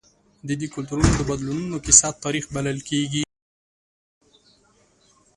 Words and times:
د 0.47 0.49
دې 0.59 0.67
کلتورونو 0.75 1.11
د 1.15 1.21
بدلونونو 1.29 1.77
کیسه 1.85 2.09
تاریخ 2.23 2.45
بلل 2.55 2.79
کېږي. 2.89 3.23